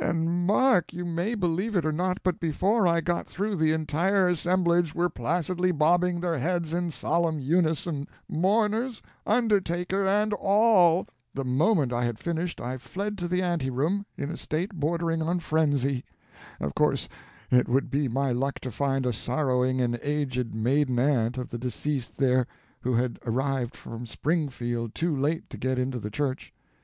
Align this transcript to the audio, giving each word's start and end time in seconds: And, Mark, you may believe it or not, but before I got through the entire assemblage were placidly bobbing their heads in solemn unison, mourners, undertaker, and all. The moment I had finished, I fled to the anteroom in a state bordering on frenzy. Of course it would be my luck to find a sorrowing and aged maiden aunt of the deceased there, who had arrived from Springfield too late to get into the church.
And, 0.00 0.46
Mark, 0.46 0.92
you 0.92 1.04
may 1.04 1.34
believe 1.34 1.74
it 1.74 1.84
or 1.84 1.90
not, 1.90 2.22
but 2.22 2.38
before 2.38 2.86
I 2.86 3.00
got 3.00 3.26
through 3.26 3.56
the 3.56 3.72
entire 3.72 4.28
assemblage 4.28 4.94
were 4.94 5.10
placidly 5.10 5.72
bobbing 5.72 6.20
their 6.20 6.38
heads 6.38 6.72
in 6.72 6.92
solemn 6.92 7.40
unison, 7.40 8.06
mourners, 8.28 9.02
undertaker, 9.26 10.06
and 10.06 10.32
all. 10.34 11.08
The 11.34 11.44
moment 11.44 11.92
I 11.92 12.04
had 12.04 12.20
finished, 12.20 12.60
I 12.60 12.78
fled 12.78 13.18
to 13.18 13.26
the 13.26 13.42
anteroom 13.42 14.06
in 14.16 14.30
a 14.30 14.36
state 14.36 14.72
bordering 14.74 15.22
on 15.22 15.40
frenzy. 15.40 16.04
Of 16.60 16.76
course 16.76 17.08
it 17.50 17.68
would 17.68 17.90
be 17.90 18.06
my 18.06 18.30
luck 18.30 18.60
to 18.60 18.70
find 18.70 19.04
a 19.04 19.12
sorrowing 19.12 19.80
and 19.80 19.98
aged 20.04 20.54
maiden 20.54 21.00
aunt 21.00 21.36
of 21.36 21.48
the 21.50 21.58
deceased 21.58 22.16
there, 22.16 22.46
who 22.82 22.94
had 22.94 23.18
arrived 23.26 23.74
from 23.74 24.06
Springfield 24.06 24.94
too 24.94 25.16
late 25.16 25.50
to 25.50 25.56
get 25.58 25.80
into 25.80 25.98
the 25.98 26.10
church. 26.10 26.54